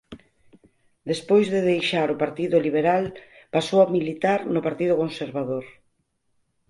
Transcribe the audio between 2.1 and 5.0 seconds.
o Partido Liberal pasou a militar no Partido